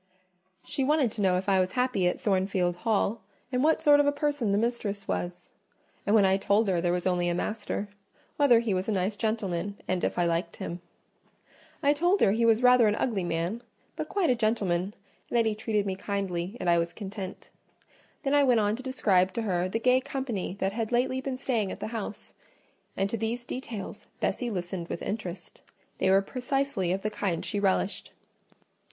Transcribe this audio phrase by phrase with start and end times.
[0.65, 4.07] She wanted to know if I was happy at Thornfield Hall, and what sort of
[4.07, 5.51] a person the mistress was;
[6.07, 7.87] and when I told her there was only a master,
[8.35, 10.81] whether he was a nice gentleman, and if I liked him.
[11.83, 13.61] I told her he was rather an ugly man,
[13.95, 14.95] but quite a gentleman;
[15.29, 17.51] and that he treated me kindly, and I was content.
[18.23, 21.37] Then I went on to describe to her the gay company that had lately been
[21.37, 22.33] staying at the house;
[22.97, 25.61] and to these details Bessie listened with interest:
[25.99, 28.13] they were precisely of the kind she relished.